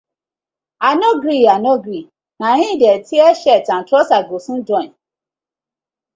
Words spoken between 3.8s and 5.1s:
trouser go soon join.